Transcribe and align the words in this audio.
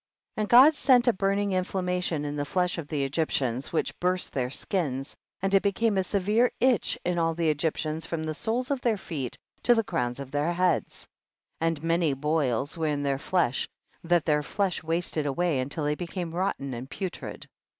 27. 0.33 0.41
And 0.43 0.49
God 0.49 0.75
sent 0.75 1.07
a 1.07 1.13
burning 1.13 1.51
in 1.51 1.63
flammation 1.63 2.25
in 2.25 2.35
the 2.35 2.43
flesh 2.43 2.79
of 2.79 2.87
the 2.87 3.07
Egyp 3.07 3.27
tians, 3.27 3.71
which 3.71 3.99
burst 3.99 4.33
their 4.33 4.49
skins, 4.49 5.15
and 5.43 5.53
it 5.53 5.61
became 5.61 5.95
a 5.95 6.03
severe 6.03 6.51
itch 6.59 6.97
in 7.05 7.19
all 7.19 7.35
the 7.35 7.51
Egyptians 7.51 8.07
from 8.07 8.23
the 8.23 8.33
soles 8.33 8.71
of 8.71 8.81
their 8.81 8.97
feet 8.97 9.37
to 9.61 9.75
the 9.75 9.83
crowns 9.83 10.19
of 10.19 10.31
their 10.31 10.53
heads. 10.53 11.07
28. 11.59 11.67
And 11.67 11.83
many 11.83 12.13
boils 12.15 12.79
were 12.79 12.87
in 12.87 13.03
their 13.03 13.19
flesh, 13.19 13.69
that 14.03 14.25
their 14.25 14.41
flesh 14.41 14.81
wasted 14.81 15.27
away 15.27 15.59
until 15.59 15.83
they 15.85 15.93
became 15.93 16.33
rotten 16.33 16.73
and 16.73 16.89
putrid. 16.89 17.45